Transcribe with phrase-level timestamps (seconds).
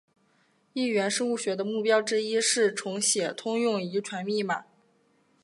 [0.73, 4.65] 异源生物学的目标之一是重写通用遗传密码。